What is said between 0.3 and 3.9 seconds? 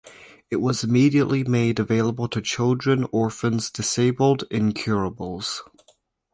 It was immediately made available to children, orphans,